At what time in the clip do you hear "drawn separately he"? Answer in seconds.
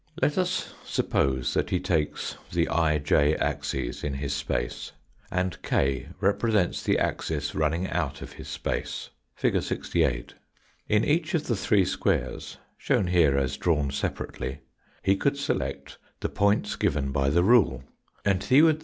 13.57-15.15